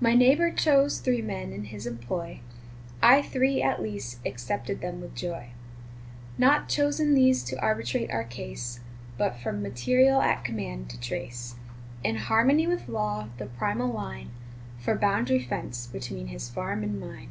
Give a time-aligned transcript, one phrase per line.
[0.00, 2.42] My neighbor chose three men in his employ,
[3.02, 5.48] I three, at least, accepted them with joy;
[6.38, 8.78] Not chosen these to arbitrate our case,
[9.16, 11.56] But from material at command to trace,
[12.04, 14.30] In harmony with law, the primal line
[14.78, 17.30] For boundary fence, between his farm and mine.